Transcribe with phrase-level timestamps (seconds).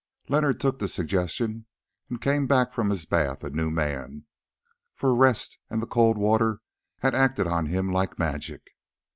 [0.29, 1.67] Leonard took the suggestion,
[2.09, 4.25] and came back from his bath a new man,
[4.95, 6.59] for rest and the cold water
[7.01, 8.71] had acted on him like magic.